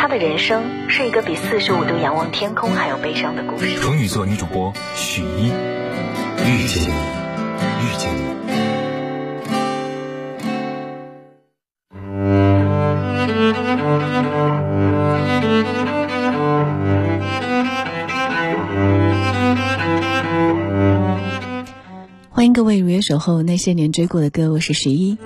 [0.00, 3.74] 他的人生是一个比四十五度仰望天空还要悲伤的故事。
[3.76, 6.94] 处女座女主播许一，遇见你，
[7.84, 8.20] 遇见你。
[22.30, 25.18] 欢迎各位如约守候那些年追过的歌，我是十一。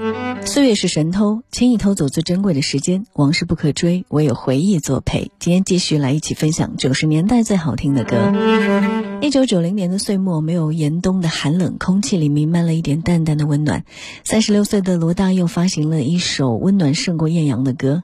[0.46, 3.06] 岁月是神偷，轻易偷走最珍贵的时间。
[3.14, 5.30] 往事不可追，唯有回忆作陪。
[5.38, 8.32] 今天继续来一起分享九十年代最好听的歌。
[9.22, 13.84] 一九九零年的岁末，没有严冬的寒冷，空气里弥漫了一点淡淡的温暖。
[14.22, 18.02] 三十六岁的罗大佑发行了一首温暖胜过艳阳的歌。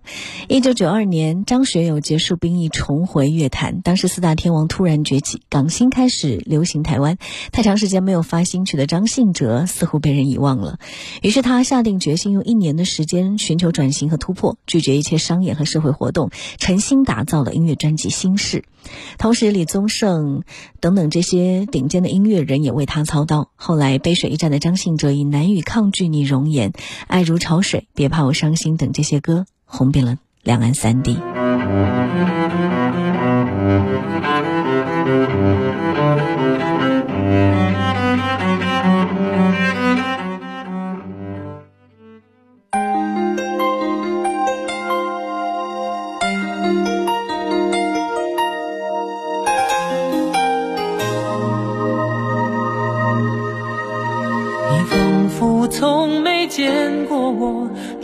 [0.49, 3.83] 一九九二年，张学友结束兵役，重回乐坛。
[3.83, 7.19] 当时四大天王突然崛起，港星开始流行台湾。
[7.53, 10.79] 太长时间没有发新曲的张信哲似乎被人遗忘了，
[11.21, 18.59] 于是他下定决心用一年的时间寻求转型和突破，拒绝一切商业和社会活动，诚心打造了音乐专辑《心事》。
[19.19, 20.43] 同时，李宗盛
[20.81, 23.51] 等等这些顶尖的音乐人也为他操刀。
[23.57, 26.71] 后来，背水一战的张信哲以《难以抗拒你容颜》
[27.07, 31.19] 《爱如潮水》《别怕我伤心》等这些歌红遍了两岸三地。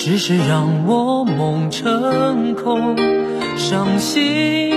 [0.09, 2.97] 只是让我梦成空，
[3.57, 4.71] 伤心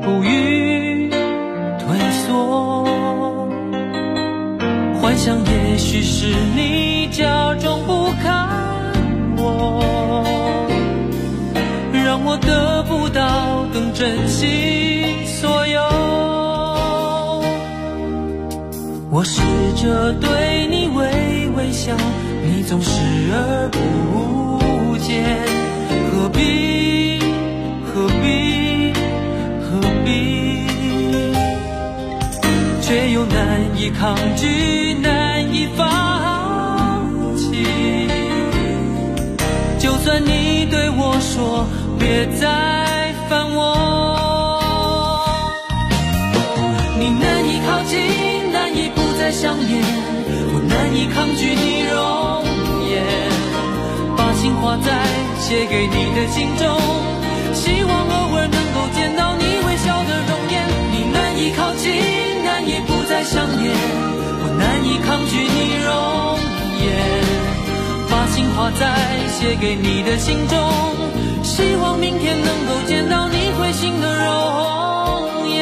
[0.00, 1.10] 不语
[1.78, 2.82] 退缩。
[4.98, 8.48] 幻想也许是你假装不看
[9.36, 9.84] 我，
[11.92, 15.82] 让我得不到更珍惜所有。
[19.10, 19.42] 我试
[19.76, 21.94] 着对你微微笑，
[22.42, 23.02] 你总视
[23.34, 23.78] 而不
[26.10, 27.18] 何必
[27.84, 28.92] 何必
[29.60, 30.08] 何必，
[32.80, 35.82] 却又难以抗拒，难以放
[37.36, 37.64] 弃。
[39.78, 41.66] 就算你对我说
[41.98, 43.60] 别再烦我。
[46.98, 47.98] 你难以靠近，
[48.52, 49.82] 难以不再想念，
[50.54, 51.98] 我难以抗拒你容，
[54.62, 54.86] 画在
[55.40, 56.64] 写给你的信中，
[57.52, 60.54] 希望偶尔能够见到你微笑的容颜。
[60.92, 61.90] 你难以靠近，
[62.44, 65.90] 难以不再想念，我难以抗拒你容
[66.78, 66.86] 颜，
[68.08, 68.86] 把情画在
[69.34, 70.56] 写给你的信中，
[71.42, 75.58] 希望明天能够见到你会心的容颜。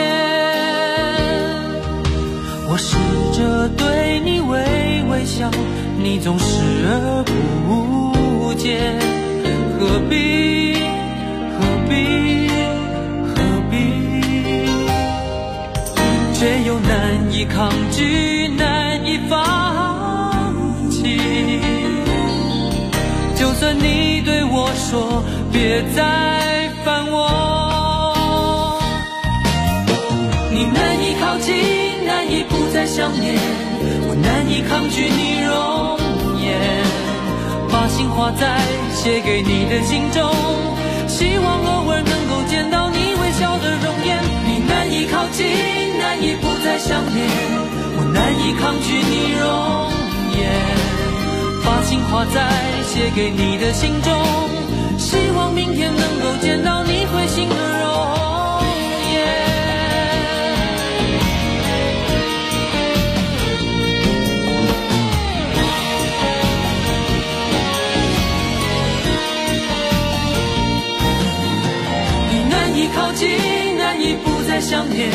[2.68, 2.98] 我试
[3.32, 4.60] 着对你微
[5.10, 5.50] 微笑，
[5.96, 6.44] 你总视
[6.84, 7.99] 而不
[24.90, 28.82] 说别再烦我，
[30.50, 31.54] 你难以靠近，
[32.04, 33.38] 难以不再想念，
[34.08, 35.96] 我难以抗拒你容
[36.42, 36.58] 颜，
[37.70, 38.58] 把心画在
[38.92, 40.28] 写给你的信中，
[41.06, 44.18] 希望偶尔能够见到你微笑的容颜。
[44.44, 45.46] 你难以靠近，
[46.00, 47.30] 难以不再想念，
[47.94, 49.46] 我难以抗拒你容
[50.34, 50.50] 颜，
[51.64, 52.50] 把心画在
[52.82, 54.10] 写给你的信中，
[55.10, 58.62] 希望明天能够见到你会心的容
[59.10, 59.26] 颜。
[72.30, 73.28] 你难以靠近，
[73.76, 75.10] 难以不再想念，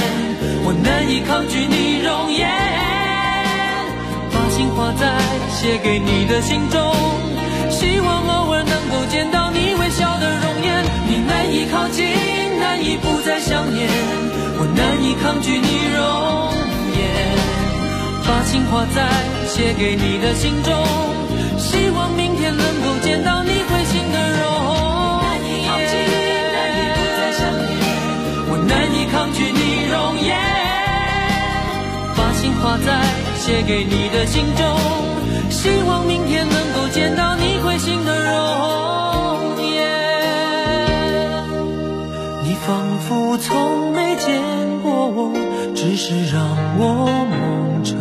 [0.65, 2.51] 我难以抗拒你容颜，
[4.33, 5.17] 把心画在
[5.55, 6.93] 写给你的信中，
[7.69, 10.85] 希望偶尔能够见到你微笑的容颜。
[11.07, 12.05] 你难以靠近，
[12.59, 13.89] 难以不再想念，
[14.57, 16.53] 我难以抗拒你容
[16.93, 17.01] 颜，
[18.27, 19.09] 把情话在
[19.47, 20.71] 写给你的信中，
[21.57, 24.45] 希望明天能够见到你会心的容
[25.21, 25.41] 颜。
[25.41, 25.93] 难以靠近，
[26.53, 27.73] 难以不再想念
[28.47, 30.37] 我难以抗拒你容颜，
[32.15, 33.01] 把情话在
[33.35, 34.63] 写给你的信中，
[35.65, 39.81] 希望明天能够见到你会心的容颜。
[42.43, 44.39] 你仿佛从没见
[44.83, 45.33] 过我，
[45.73, 47.97] 只是让我梦成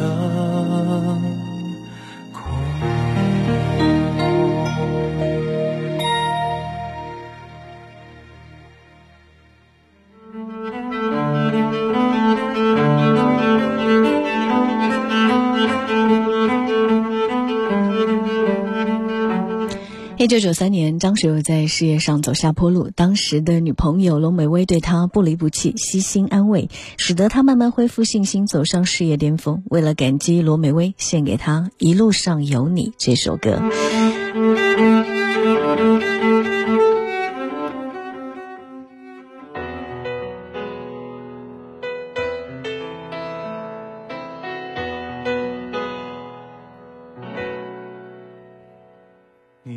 [20.16, 29.64] 一九九三年，张学友在事业上走下坡路，当时的女朋友罗美薇对他不离不弃，悉心安慰，使得他慢慢恢复信心，走上事业巅峰。
[29.68, 33.60] 为了感激罗美薇，献给他《一路上有你》这首歌。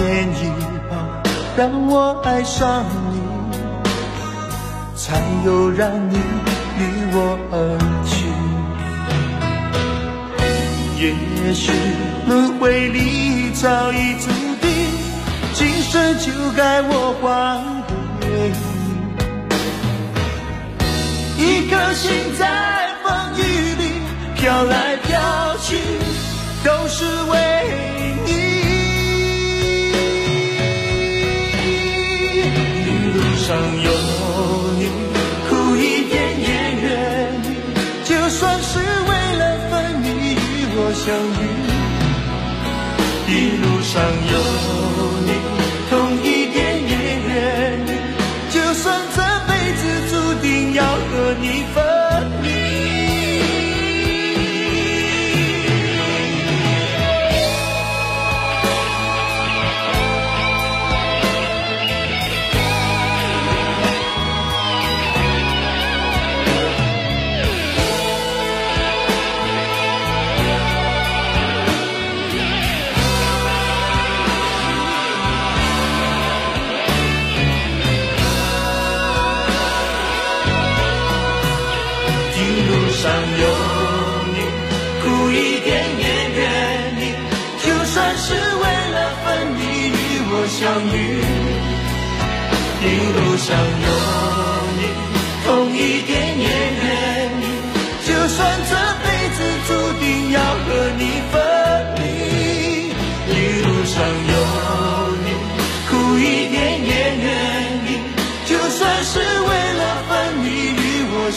[0.00, 0.48] 天意
[0.88, 0.92] 吧，
[1.58, 3.20] 让我爱上你，
[4.96, 6.16] 才有让你
[6.78, 7.54] 离我而
[8.06, 8.24] 去。
[10.96, 11.04] 也
[11.52, 11.70] 许
[12.26, 14.30] 轮回里早已注
[14.62, 14.70] 定，
[15.52, 17.28] 今生就该我还
[18.20, 18.58] 给你。
[21.44, 23.40] 一颗心在风雨
[23.76, 23.84] 里
[24.34, 25.10] 飘来飘
[25.58, 25.76] 去，
[26.64, 27.59] 都是为
[33.50, 33.89] 上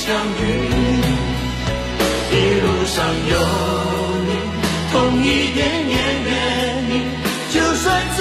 [0.05, 0.43] 相遇，
[2.29, 3.33] 一路上有
[4.27, 4.31] 你，
[4.91, 5.95] 痛一点也
[6.25, 6.29] 愿
[6.89, 6.91] 意。
[7.53, 8.19] 就算只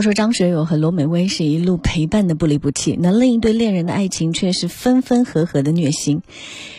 [0.00, 6.22] 果说张学友和罗美薇是一路陪伴的不离不弃，那另一对恋人的爱情却是分分合合的虐心。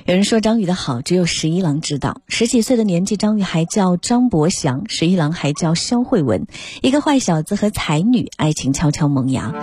[0.07, 6.47] 有人说张宇的好只有十一郎知道，十几岁的年纪，张宇还叫张博祥，十一郎还叫肖慧文，
[6.81, 9.53] 一个坏小子和才女，爱情悄悄萌芽。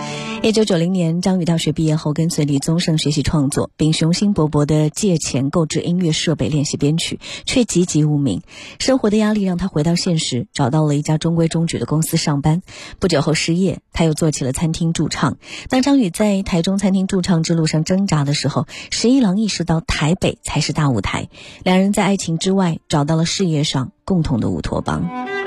[0.44, 8.40] 一九九零年，张宇大学毕业后，跟随李宗盛学习创作，并雄心勃勃地借钱购置音乐设备练习编曲，却籍籍无名。
[8.78, 12.62] 生活的压力让他回到现实，找到了一家中规中矩的公司上班。
[13.00, 15.38] 不久后失业，他又做起了餐厅驻唱。
[15.70, 21.30] 当张宇在台中餐厅驻唱之路上挣扎的时候，十一郎意识到台北才是大舞台。
[21.64, 25.37] 两人在爱情之外找到了事业上共同的乌托邦。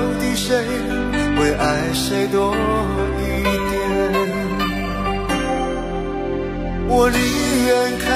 [0.00, 0.56] 到底谁
[1.36, 2.54] 会爱谁多
[3.18, 3.76] 一点。
[6.88, 7.20] 我宁
[7.66, 8.08] 愿看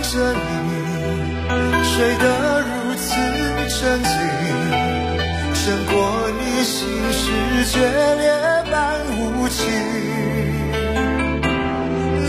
[0.00, 0.40] 着你
[1.84, 2.24] 睡得
[2.62, 3.04] 如此
[3.68, 4.10] 沉静，
[5.52, 5.62] 胜
[5.92, 5.92] 过
[6.40, 6.74] 你心
[7.12, 7.22] 事
[7.70, 7.74] 决
[8.16, 8.24] 裂
[8.72, 8.74] 般
[9.18, 9.60] 无情。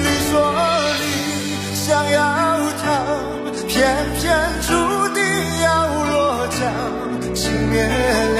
[0.03, 0.29] 你说
[0.99, 1.01] 你
[1.73, 2.19] 想要
[2.83, 2.85] 逃，
[3.69, 3.73] 偏
[4.19, 4.21] 偏
[4.67, 4.67] 注
[5.13, 5.23] 定
[5.63, 5.65] 要
[6.11, 6.59] 落脚。
[7.33, 8.39] 情灭了，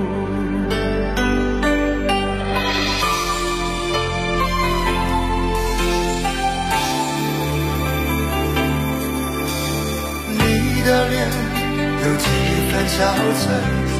[12.91, 12.99] 憔
[13.41, 13.43] 悴，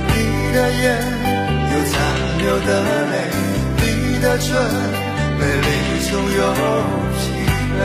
[0.08, 0.14] 你
[0.54, 0.84] 的眼
[1.72, 1.94] 有残
[2.40, 2.70] 留的
[3.12, 3.14] 泪，
[3.78, 3.84] 你
[4.20, 4.46] 的唇
[5.40, 5.68] 美丽
[6.10, 6.40] 中有
[7.18, 7.20] 疲
[7.78, 7.80] 惫。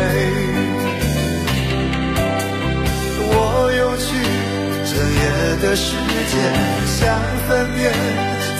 [3.19, 3.31] 我
[3.79, 4.07] 用去
[4.85, 5.23] 整夜
[5.63, 5.87] 的时
[6.31, 6.35] 间，
[6.87, 6.99] 想
[7.47, 7.79] 分辨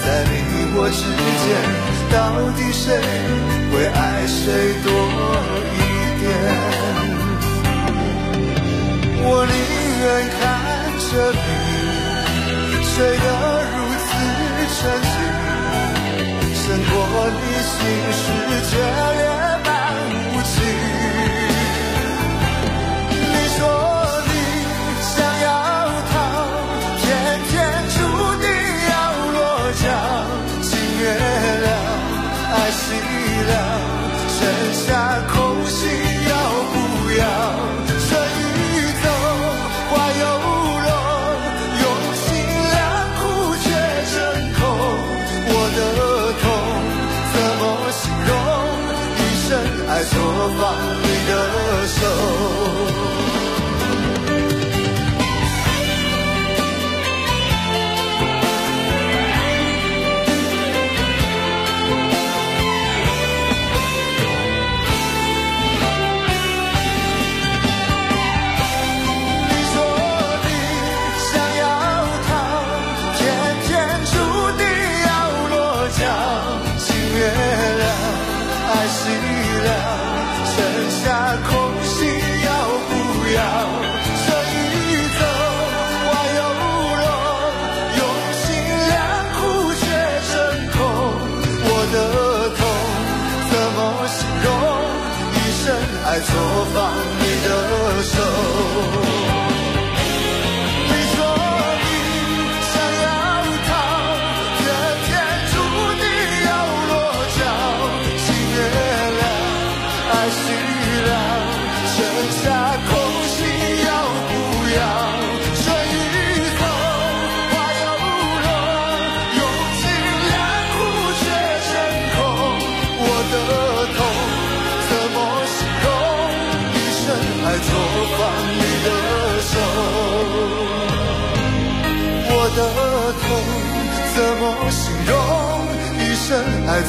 [0.05, 0.33] 在你
[0.77, 1.03] 我之
[1.43, 1.47] 间，
[2.13, 2.17] 到
[2.57, 2.85] 底谁
[3.73, 4.39] 会爱谁
[4.85, 4.87] 多
[5.75, 5.77] 一
[6.21, 6.25] 点。
[17.67, 19.16] 心事千
[96.05, 99.16] 爱错放你的手。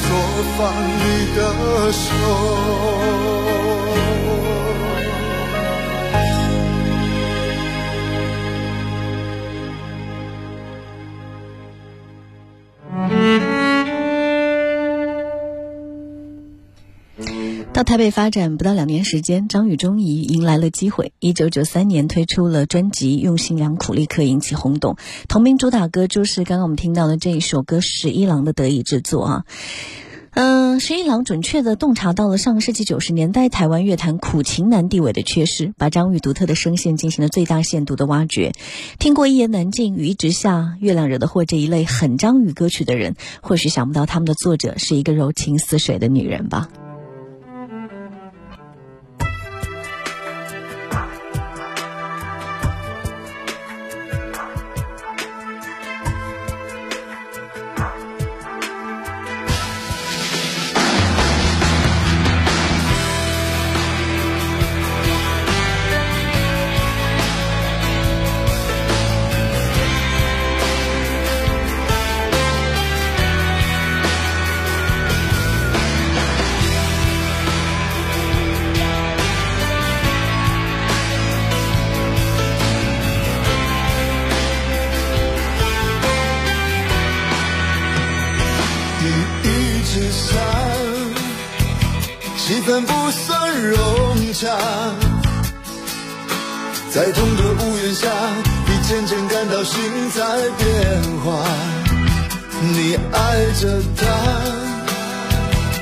[0.01, 2.96] 说放你的手。
[17.77, 21.13] 到台北发展不到两年时间，张宇终于迎来了机会。
[21.19, 24.97] 一九九三年推出了专辑《用心良苦》，立刻引起轰动。
[25.27, 29.45] 同名主打歌就是刚刚我们听到的这一首歌，十一郎的得意之作啊。
[30.31, 38.53] 嗯，十一郎准确的洞察到了上个世纪九十年代台湾乐坛苦情男地位的缺失，把张宇独特的声线进行了最大限度的挖掘。
[38.97, 46.69] 听过《一言难尽》《雨一直下》《月亮惹的祸》这一类很张宇歌曲的人，或许想不到他们的作者是一个柔情似水的女人吧。
[89.97, 90.35] 雨一直下，
[92.37, 94.47] 气氛不算融洽。
[96.91, 98.09] 在同个屋檐下，
[98.67, 99.81] 你渐渐感到心
[100.11, 100.21] 在
[100.57, 101.43] 变化。
[102.59, 104.05] 你爱着他，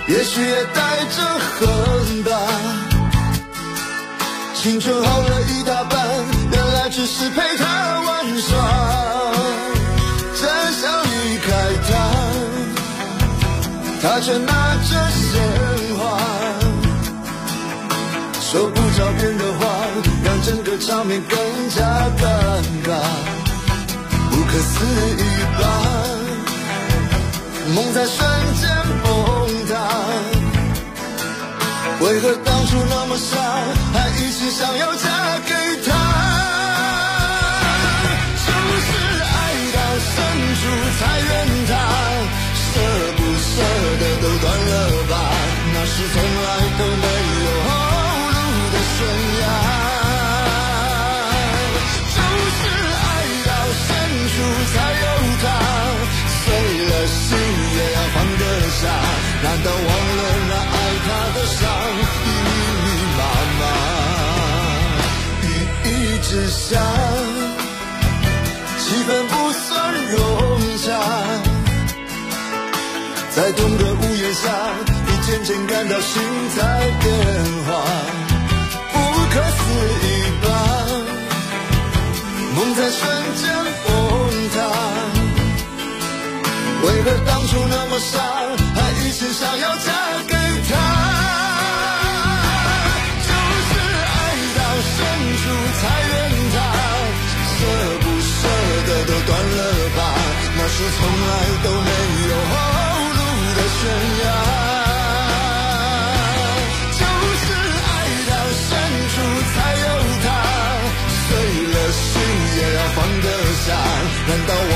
[0.08, 2.32] 也许也带着恨吧。
[4.56, 8.85] 青春耗了一大半，原来只是陪他玩耍。
[14.08, 15.42] 他却拿着鲜
[15.98, 16.20] 花，
[18.40, 19.66] 说不着边的话，
[20.24, 21.36] 让整个场面更
[21.72, 21.82] 加
[22.16, 22.24] 尴
[22.86, 22.94] 尬，
[24.30, 24.86] 不可思
[25.18, 25.24] 议
[25.60, 25.64] 吧？
[27.74, 28.16] 梦在瞬
[28.62, 28.70] 间
[29.04, 29.10] 崩
[29.70, 29.74] 塌，
[32.02, 33.36] 为何当初那么傻，
[33.92, 35.52] 还一心想要嫁给
[59.46, 61.62] 难道忘了那爱他的伤
[61.98, 62.02] 已，
[62.34, 63.22] 密密麻
[63.60, 63.64] 麻？
[65.44, 65.46] 雨
[65.86, 65.88] 一
[66.24, 66.82] 直下，
[68.80, 69.64] 气氛不算
[70.10, 70.18] 融
[70.80, 70.84] 洽。
[73.36, 74.50] 在同个屋檐下，
[75.06, 76.12] 你渐渐感到心
[76.58, 76.60] 在
[77.02, 77.06] 变
[77.68, 77.70] 化，
[78.94, 78.96] 不
[79.30, 79.58] 可思
[80.02, 80.08] 议
[80.42, 80.46] 吧？
[82.56, 83.00] 梦在瞬
[83.36, 83.44] 间
[83.86, 83.90] 崩
[84.56, 84.58] 塌，
[86.82, 88.14] 为何当初那么傻，
[89.16, 89.92] 还一心想要嫁
[90.28, 90.76] 给他？
[93.24, 93.72] 就是
[94.04, 94.14] 爱
[94.58, 94.60] 到
[94.92, 94.96] 深
[95.40, 95.44] 处
[95.80, 96.14] 才怨
[96.54, 96.56] 他，
[97.56, 97.58] 舍
[98.02, 98.36] 不舍
[98.88, 99.60] 得都断了
[99.96, 100.00] 吧，
[100.58, 101.32] 那是从来
[101.64, 101.90] 都没
[102.28, 102.54] 有后
[103.16, 103.20] 路
[103.56, 103.82] 的悬
[104.20, 104.26] 崖。
[106.92, 107.02] 就
[107.40, 107.44] 是
[107.88, 107.90] 爱
[108.30, 108.68] 到深
[109.14, 109.16] 处
[109.56, 109.88] 才有
[110.26, 110.28] 他，
[111.24, 111.28] 碎
[111.72, 112.04] 了心
[112.58, 113.26] 也要放得
[113.66, 113.68] 下。
[114.28, 114.76] 难道忘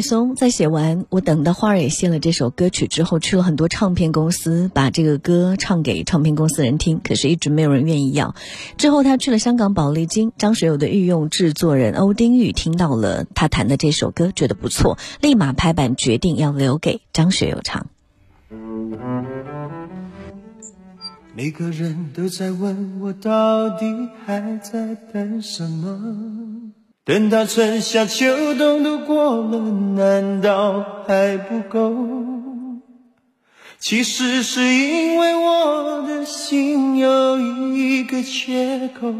[0.00, 8.34] 伟松在写完《我等的花儿也谢了》这首歌曲之后，去了很多唱片公司，把这个歌唱给唱片公司人听，可是一直没有人愿意要。
[8.78, 17.86] 之后他去了香港宝丽金，张学友的御用制作人欧丁玉听到了他弹的这首歌，觉得不错，立马拍板决定要留给张学友唱。
[21.36, 23.84] 每个人都在问我，到底
[24.24, 26.72] 还在等什么？
[27.10, 29.58] 等到春夏秋冬都过了，
[29.96, 31.92] 难道还不够？
[33.80, 37.36] 其实是因为我的心有
[37.74, 39.12] 一个缺口，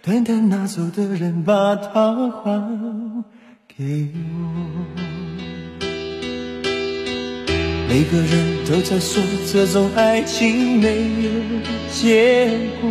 [0.00, 3.22] 等待拿走的人把它还
[3.68, 5.04] 给我。
[7.86, 9.22] 每个人都在说
[9.52, 11.30] 这种爱情没有
[11.92, 12.48] 结
[12.80, 12.90] 果，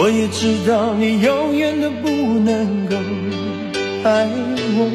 [0.00, 2.94] 我也知道你永远都不能够
[4.04, 4.28] 爱
[4.76, 4.86] 我。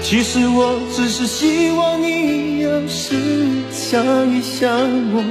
[0.00, 3.14] 其实我只是希望你有时
[3.70, 4.70] 想一想
[5.12, 5.22] 我，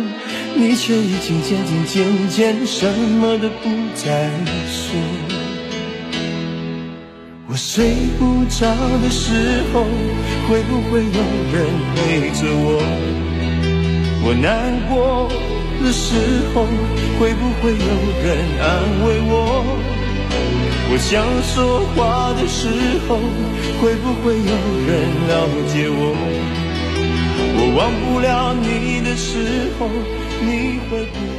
[0.55, 4.29] 你却已经渐渐渐渐什么都不再
[4.69, 4.93] 说。
[7.47, 8.69] 我睡不着
[9.01, 9.84] 的时候，
[10.47, 12.86] 会不会有人陪着我？
[14.23, 15.27] 我难过
[15.83, 16.13] 的时
[16.53, 16.65] 候，
[17.19, 17.91] 会不会有
[18.23, 18.69] 人安
[19.05, 19.65] 慰我？
[20.93, 22.67] 我想说话的时
[23.07, 23.17] 候，
[23.81, 24.53] 会不会有
[24.87, 24.89] 人
[25.27, 25.31] 了
[25.71, 26.13] 解我？
[27.53, 29.89] 我忘不了你的时候，
[30.41, 31.30] 你会不？